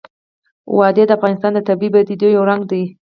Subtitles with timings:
[0.77, 2.83] وادي د افغانستان د طبیعي پدیدو یو رنګ دی.